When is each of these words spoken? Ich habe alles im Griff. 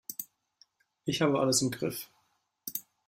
Ich 1.05 1.21
habe 1.21 1.39
alles 1.39 1.61
im 1.61 1.69
Griff. 1.69 2.09